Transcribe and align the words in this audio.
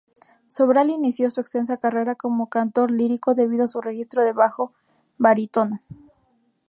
Sobral 0.47 0.89
inició 0.89 1.29
su 1.29 1.41
extensa 1.41 1.77
carrera 1.77 2.15
como 2.15 2.49
cantor 2.49 2.89
lírico 2.89 3.35
debido 3.35 3.65
a 3.65 3.67
su 3.67 3.81
registro 3.81 4.25
de 4.25 4.33
bajo-barítono. 4.33 5.79